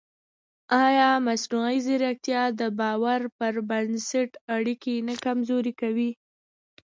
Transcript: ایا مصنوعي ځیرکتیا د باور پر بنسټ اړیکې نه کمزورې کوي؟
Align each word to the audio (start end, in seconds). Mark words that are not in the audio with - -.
ایا 0.85 1.09
مصنوعي 1.27 1.77
ځیرکتیا 1.85 2.43
د 2.59 2.61
باور 2.79 3.21
پر 3.37 3.53
بنسټ 3.69 4.31
اړیکې 4.55 4.95
نه 5.07 5.15
کمزورې 5.25 5.73
کوي؟ 5.81 6.11